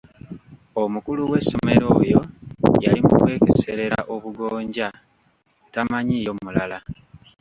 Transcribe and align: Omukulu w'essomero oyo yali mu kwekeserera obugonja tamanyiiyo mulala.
Omukulu 0.83 1.21
w'essomero 1.31 1.85
oyo 2.01 2.19
yali 2.83 2.99
mu 3.05 3.11
kwekeserera 3.21 3.99
obugonja 4.13 4.87
tamanyiiyo 5.73 6.31
mulala. 6.43 6.79